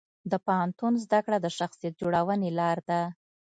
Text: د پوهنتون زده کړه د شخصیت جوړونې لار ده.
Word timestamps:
د 0.31 0.33
پوهنتون 0.45 0.93
زده 1.05 1.19
کړه 1.25 1.37
د 1.41 1.47
شخصیت 1.57 1.93
جوړونې 2.01 2.49
لار 2.59 2.77
ده. 2.89 3.01